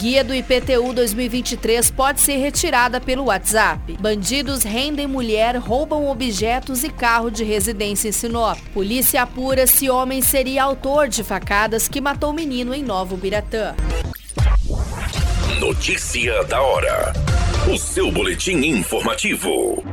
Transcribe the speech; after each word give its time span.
Guia 0.00 0.24
do 0.24 0.34
IPTU 0.34 0.94
2023 0.94 1.90
pode 1.90 2.22
ser 2.22 2.38
retirada 2.38 2.98
pelo 2.98 3.24
WhatsApp. 3.24 3.98
Bandidos 4.00 4.62
rendem 4.62 5.06
mulher, 5.06 5.56
roubam 5.56 6.08
objetos 6.08 6.82
e 6.82 6.88
carro 6.88 7.30
de 7.30 7.44
residência 7.44 8.08
em 8.08 8.12
Sinop. 8.12 8.58
Polícia 8.72 9.20
apura 9.20 9.66
se 9.66 9.90
homem 9.90 10.22
seria 10.22 10.62
autor 10.62 11.06
de 11.06 11.22
facadas 11.22 11.86
que 11.86 12.00
matou 12.00 12.32
menino 12.32 12.74
em 12.74 12.82
Novo 12.82 13.14
Biratã. 13.14 13.74
Notícia 15.60 16.44
da 16.44 16.62
hora. 16.62 17.12
O 17.70 17.76
seu 17.76 18.10
boletim 18.10 18.56
informativo. 18.56 19.84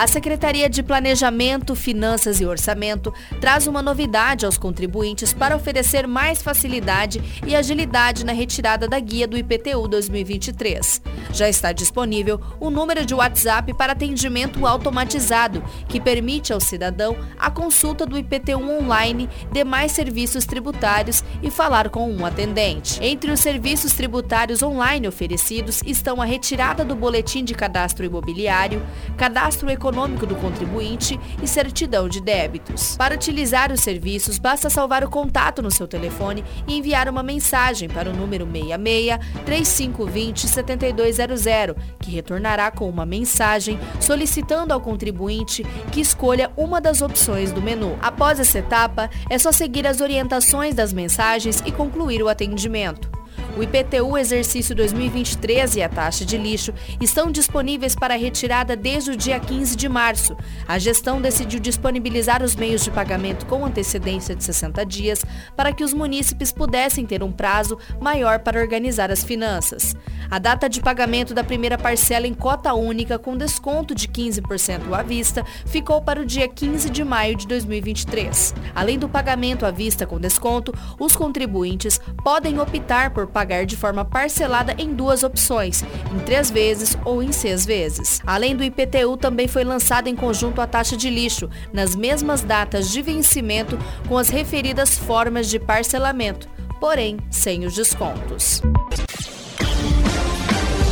A 0.00 0.06
Secretaria 0.06 0.66
de 0.66 0.82
Planejamento, 0.82 1.74
Finanças 1.74 2.40
e 2.40 2.46
Orçamento 2.46 3.12
traz 3.38 3.66
uma 3.66 3.82
novidade 3.82 4.46
aos 4.46 4.56
contribuintes 4.56 5.34
para 5.34 5.54
oferecer 5.54 6.06
mais 6.06 6.40
facilidade 6.40 7.22
e 7.46 7.54
agilidade 7.54 8.24
na 8.24 8.32
retirada 8.32 8.88
da 8.88 8.98
guia 8.98 9.28
do 9.28 9.36
IPTU 9.36 9.86
2023. 9.88 11.02
Já 11.34 11.50
está 11.50 11.70
disponível 11.72 12.40
o 12.58 12.70
número 12.70 13.04
de 13.04 13.14
WhatsApp 13.14 13.74
para 13.74 13.92
atendimento 13.92 14.66
automatizado, 14.66 15.62
que 15.86 16.00
permite 16.00 16.50
ao 16.50 16.60
cidadão 16.60 17.14
a 17.38 17.50
consulta 17.50 18.06
do 18.06 18.16
IPTU 18.16 18.70
online, 18.80 19.28
demais 19.52 19.92
serviços 19.92 20.46
tributários 20.46 21.22
e 21.42 21.50
falar 21.50 21.90
com 21.90 22.10
um 22.10 22.24
atendente. 22.24 22.98
Entre 23.04 23.30
os 23.30 23.40
serviços 23.40 23.92
tributários 23.92 24.62
online 24.62 25.06
oferecidos 25.06 25.82
estão 25.84 26.22
a 26.22 26.24
retirada 26.24 26.86
do 26.86 26.96
boletim 26.96 27.44
de 27.44 27.52
cadastro 27.52 28.06
imobiliário, 28.06 28.82
cadastro 29.18 29.68
econômico 29.68 29.89
econômico 29.90 30.24
do 30.24 30.36
contribuinte 30.36 31.18
e 31.42 31.46
certidão 31.46 32.08
de 32.08 32.20
débitos. 32.20 32.96
Para 32.96 33.14
utilizar 33.14 33.72
os 33.72 33.80
serviços, 33.80 34.38
basta 34.38 34.70
salvar 34.70 35.04
o 35.04 35.10
contato 35.10 35.60
no 35.60 35.70
seu 35.70 35.86
telefone 35.86 36.44
e 36.66 36.78
enviar 36.78 37.08
uma 37.08 37.22
mensagem 37.22 37.88
para 37.88 38.08
o 38.08 38.16
número 38.16 38.46
66 38.46 39.18
3520 39.44 40.48
7200, 40.48 41.76
que 42.00 42.10
retornará 42.10 42.70
com 42.70 42.88
uma 42.88 43.04
mensagem 43.04 43.78
solicitando 43.98 44.72
ao 44.72 44.80
contribuinte 44.80 45.64
que 45.90 46.00
escolha 46.00 46.50
uma 46.56 46.80
das 46.80 47.02
opções 47.02 47.50
do 47.52 47.60
menu. 47.60 47.98
Após 48.00 48.38
essa 48.38 48.60
etapa, 48.60 49.10
é 49.28 49.38
só 49.38 49.50
seguir 49.50 49.86
as 49.86 50.00
orientações 50.00 50.74
das 50.74 50.92
mensagens 50.92 51.62
e 51.66 51.72
concluir 51.72 52.22
o 52.22 52.28
atendimento. 52.28 53.19
O 53.56 53.62
IPTU 53.62 54.16
exercício 54.16 54.74
2023 54.74 55.76
e 55.76 55.82
a 55.82 55.88
taxa 55.88 56.24
de 56.24 56.38
lixo 56.38 56.72
estão 57.00 57.30
disponíveis 57.32 57.96
para 57.96 58.16
retirada 58.16 58.76
desde 58.76 59.10
o 59.10 59.16
dia 59.16 59.40
15 59.40 59.74
de 59.76 59.88
março. 59.88 60.36
A 60.68 60.78
gestão 60.78 61.20
decidiu 61.20 61.58
disponibilizar 61.58 62.42
os 62.42 62.54
meios 62.54 62.84
de 62.84 62.90
pagamento 62.90 63.46
com 63.46 63.64
antecedência 63.64 64.36
de 64.36 64.44
60 64.44 64.86
dias 64.86 65.24
para 65.56 65.72
que 65.72 65.82
os 65.82 65.92
munícipes 65.92 66.52
pudessem 66.52 67.04
ter 67.04 67.22
um 67.22 67.32
prazo 67.32 67.76
maior 68.00 68.38
para 68.38 68.60
organizar 68.60 69.10
as 69.10 69.24
finanças. 69.24 69.96
A 70.30 70.38
data 70.38 70.68
de 70.68 70.80
pagamento 70.80 71.34
da 71.34 71.42
primeira 71.42 71.76
parcela 71.76 72.24
em 72.24 72.32
cota 72.32 72.72
única 72.72 73.18
com 73.18 73.36
desconto 73.36 73.96
de 73.96 74.06
15% 74.06 74.92
à 74.92 75.02
vista 75.02 75.44
ficou 75.66 76.00
para 76.00 76.20
o 76.20 76.24
dia 76.24 76.46
15 76.46 76.88
de 76.88 77.02
maio 77.02 77.34
de 77.34 77.48
2023. 77.48 78.54
Além 78.72 78.96
do 78.96 79.08
pagamento 79.08 79.66
à 79.66 79.72
vista 79.72 80.06
com 80.06 80.20
desconto, 80.20 80.72
os 81.00 81.16
contribuintes 81.16 82.00
podem 82.22 82.60
optar 82.60 83.10
por 83.10 83.26
pagar 83.26 83.66
de 83.66 83.76
forma 83.76 84.04
parcelada 84.04 84.74
em 84.78 84.94
duas 84.94 85.24
opções, 85.24 85.82
em 86.14 86.20
três 86.20 86.48
vezes 86.48 86.96
ou 87.04 87.20
em 87.20 87.32
seis 87.32 87.66
vezes. 87.66 88.20
Além 88.24 88.54
do 88.54 88.62
IPTU, 88.62 89.16
também 89.16 89.48
foi 89.48 89.64
lançada 89.64 90.08
em 90.08 90.14
conjunto 90.14 90.60
a 90.60 90.66
taxa 90.66 90.96
de 90.96 91.10
lixo, 91.10 91.50
nas 91.72 91.96
mesmas 91.96 92.42
datas 92.42 92.90
de 92.90 93.02
vencimento, 93.02 93.76
com 94.08 94.16
as 94.16 94.28
referidas 94.28 94.96
formas 94.96 95.48
de 95.50 95.58
parcelamento, 95.58 96.48
porém 96.78 97.18
sem 97.30 97.64
os 97.64 97.74
descontos. 97.74 98.62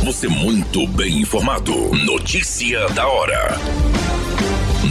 Você 0.09 0.27
muito 0.27 0.87
bem 0.87 1.19
informado. 1.19 1.71
Notícia 2.03 2.89
da 2.89 3.07
hora. 3.07 3.55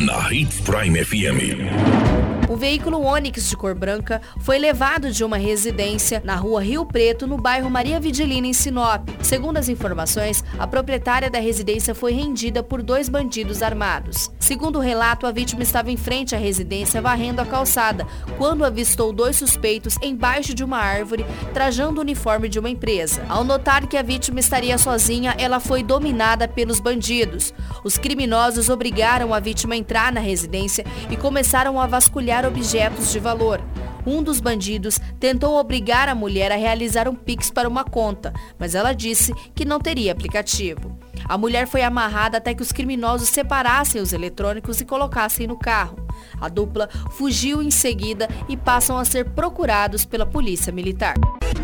Na 0.04 0.32
Hits 0.32 0.60
Prime 0.60 1.04
FM. 1.04 2.17
Veículo 2.58 3.00
Onix 3.04 3.48
de 3.48 3.56
cor 3.56 3.72
branca 3.72 4.20
foi 4.40 4.58
levado 4.58 5.12
de 5.12 5.22
uma 5.22 5.36
residência 5.36 6.20
na 6.24 6.34
rua 6.34 6.60
Rio 6.60 6.84
Preto, 6.84 7.24
no 7.24 7.36
bairro 7.36 7.70
Maria 7.70 8.00
Vidilina, 8.00 8.48
em 8.48 8.52
Sinop. 8.52 9.08
Segundo 9.22 9.58
as 9.58 9.68
informações, 9.68 10.42
a 10.58 10.66
proprietária 10.66 11.30
da 11.30 11.38
residência 11.38 11.94
foi 11.94 12.12
rendida 12.12 12.60
por 12.60 12.82
dois 12.82 13.08
bandidos 13.08 13.62
armados. 13.62 14.28
Segundo 14.40 14.80
o 14.80 14.82
relato, 14.82 15.24
a 15.24 15.30
vítima 15.30 15.62
estava 15.62 15.92
em 15.92 15.96
frente 15.96 16.34
à 16.34 16.38
residência 16.38 17.00
varrendo 17.00 17.40
a 17.40 17.46
calçada, 17.46 18.04
quando 18.36 18.64
avistou 18.64 19.12
dois 19.12 19.36
suspeitos 19.36 19.94
embaixo 20.02 20.52
de 20.52 20.64
uma 20.64 20.78
árvore, 20.78 21.24
trajando 21.54 22.00
o 22.00 22.02
uniforme 22.02 22.48
de 22.48 22.58
uma 22.58 22.68
empresa. 22.70 23.24
Ao 23.28 23.44
notar 23.44 23.86
que 23.86 23.96
a 23.96 24.02
vítima 24.02 24.40
estaria 24.40 24.76
sozinha, 24.78 25.32
ela 25.38 25.60
foi 25.60 25.84
dominada 25.84 26.48
pelos 26.48 26.80
bandidos. 26.80 27.54
Os 27.84 27.96
criminosos 27.96 28.68
obrigaram 28.68 29.32
a 29.32 29.38
vítima 29.38 29.74
a 29.74 29.78
entrar 29.78 30.10
na 30.10 30.20
residência 30.20 30.84
e 31.08 31.16
começaram 31.16 31.80
a 31.80 31.86
vasculhar 31.86 32.47
objetos 32.48 33.12
de 33.12 33.20
valor. 33.20 33.60
Um 34.06 34.22
dos 34.22 34.40
bandidos 34.40 34.98
tentou 35.20 35.58
obrigar 35.58 36.08
a 36.08 36.14
mulher 36.14 36.50
a 36.50 36.56
realizar 36.56 37.06
um 37.06 37.14
Pix 37.14 37.50
para 37.50 37.68
uma 37.68 37.84
conta, 37.84 38.32
mas 38.58 38.74
ela 38.74 38.94
disse 38.94 39.32
que 39.54 39.66
não 39.66 39.78
teria 39.78 40.12
aplicativo. 40.12 40.98
A 41.26 41.36
mulher 41.36 41.66
foi 41.66 41.82
amarrada 41.82 42.38
até 42.38 42.54
que 42.54 42.62
os 42.62 42.72
criminosos 42.72 43.28
separassem 43.28 44.00
os 44.00 44.14
eletrônicos 44.14 44.80
e 44.80 44.86
colocassem 44.86 45.46
no 45.46 45.58
carro. 45.58 46.07
A 46.40 46.48
dupla 46.48 46.88
fugiu 47.10 47.62
em 47.62 47.70
seguida 47.70 48.28
e 48.48 48.56
passam 48.56 48.98
a 48.98 49.04
ser 49.04 49.30
procurados 49.30 50.04
pela 50.04 50.26
polícia 50.26 50.72
militar. 50.72 51.14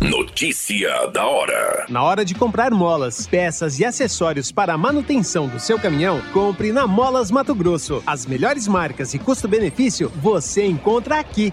Notícia 0.01 1.07
da 1.09 1.27
hora. 1.27 1.87
Na 1.89 2.03
hora 2.03 2.25
de 2.25 2.35
comprar 2.35 2.71
molas, 2.71 3.27
peças 3.27 3.79
e 3.79 3.85
acessórios 3.85 4.51
para 4.51 4.75
a 4.75 4.79
manutenção 4.79 5.49
do 5.49 5.59
seu 5.59 5.79
caminhão, 5.79 6.21
compre 6.33 6.73
na 6.73 6.87
Molas 6.87 7.31
Mato 7.31 7.55
Grosso. 7.55 8.03
As 8.07 8.27
melhores 8.27 8.67
marcas 8.67 9.15
e 9.15 9.19
custo-benefício 9.19 10.11
você 10.17 10.67
encontra 10.67 11.19
aqui. 11.19 11.53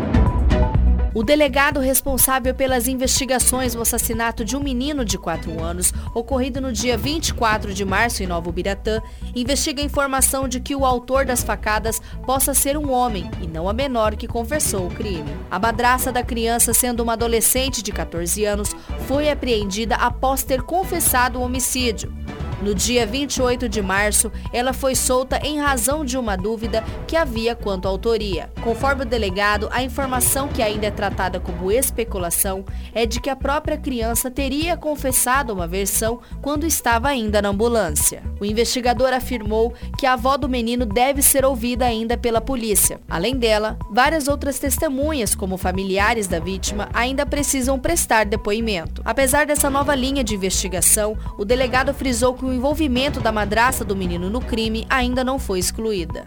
O 1.13 1.23
delegado 1.23 1.81
responsável 1.81 2.55
pelas 2.55 2.87
investigações 2.87 3.75
do 3.75 3.81
assassinato 3.81 4.45
de 4.45 4.55
um 4.55 4.61
menino 4.61 5.03
de 5.03 5.17
4 5.17 5.61
anos, 5.61 5.93
ocorrido 6.15 6.61
no 6.61 6.71
dia 6.71 6.97
24 6.97 7.73
de 7.73 7.83
março 7.83 8.23
em 8.23 8.27
Novo 8.27 8.49
Biratã, 8.49 9.01
investiga 9.35 9.81
a 9.81 9.85
informação 9.85 10.47
de 10.47 10.61
que 10.61 10.73
o 10.73 10.85
autor 10.85 11.25
das 11.25 11.43
facadas 11.43 12.01
possa 12.25 12.53
ser 12.53 12.77
um 12.77 12.89
homem 12.89 13.29
e 13.41 13.47
não 13.47 13.67
a 13.67 13.73
menor 13.73 14.15
que 14.15 14.25
confessou 14.25 14.87
o 14.87 14.93
crime. 14.93 15.35
A 15.49 15.59
madraça 15.59 16.13
da 16.13 16.23
criança, 16.23 16.73
sendo 16.73 17.03
uma 17.03 17.13
adolescente 17.13 17.83
de 17.83 17.91
14 17.91 18.45
anos, 18.45 18.73
foi 19.05 19.29
apreendida 19.29 19.95
após 19.95 20.43
ter 20.43 20.61
confessado 20.61 21.39
o 21.39 21.43
homicídio. 21.43 22.13
No 22.61 22.75
dia 22.75 23.07
28 23.07 23.67
de 23.67 23.81
março, 23.81 24.31
ela 24.53 24.71
foi 24.71 24.93
solta 24.93 25.39
em 25.43 25.59
razão 25.59 26.05
de 26.05 26.15
uma 26.15 26.35
dúvida 26.35 26.83
que 27.07 27.15
havia 27.15 27.55
quanto 27.55 27.87
à 27.87 27.89
autoria. 27.89 28.51
Conforme 28.63 29.01
o 29.01 29.05
delegado, 29.05 29.67
a 29.71 29.81
informação 29.81 30.47
que 30.47 30.61
ainda 30.61 30.85
é 30.85 30.91
tratada 30.91 31.39
como 31.39 31.71
especulação 31.71 32.63
é 32.93 33.07
de 33.07 33.19
que 33.19 33.31
a 33.31 33.35
própria 33.35 33.77
criança 33.77 34.29
teria 34.29 34.77
confessado 34.77 35.51
uma 35.51 35.67
versão 35.67 36.19
quando 36.39 36.67
estava 36.67 37.07
ainda 37.07 37.41
na 37.41 37.49
ambulância. 37.49 38.21
O 38.39 38.45
investigador 38.45 39.11
afirmou 39.11 39.73
que 39.97 40.05
a 40.05 40.13
avó 40.13 40.37
do 40.37 40.47
menino 40.47 40.85
deve 40.85 41.23
ser 41.23 41.43
ouvida 41.43 41.85
ainda 41.85 42.15
pela 42.15 42.39
polícia. 42.39 42.99
Além 43.09 43.35
dela, 43.37 43.77
várias 43.89 44.27
outras 44.27 44.59
testemunhas, 44.59 45.33
como 45.33 45.57
familiares 45.57 46.27
da 46.27 46.39
vítima, 46.39 46.89
ainda 46.93 47.25
precisam 47.25 47.79
prestar 47.79 48.25
depoimento. 48.25 49.01
Apesar 49.03 49.47
dessa 49.47 49.69
nova 49.69 49.95
linha 49.95 50.23
de 50.23 50.35
investigação, 50.35 51.17
o 51.37 51.45
delegado 51.45 51.91
frisou 51.93 52.33
que 52.35 52.50
o 52.51 52.53
envolvimento 52.53 53.19
da 53.21 53.31
madraça 53.31 53.83
do 53.85 53.95
menino 53.95 54.29
no 54.29 54.41
crime 54.41 54.85
ainda 54.89 55.23
não 55.23 55.39
foi 55.39 55.59
excluída. 55.59 56.25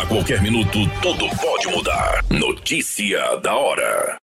A 0.00 0.06
qualquer 0.06 0.40
minuto, 0.40 0.78
tudo 1.02 1.28
pode 1.36 1.66
mudar. 1.68 2.24
Notícia 2.30 3.36
da 3.42 3.54
hora. 3.54 4.19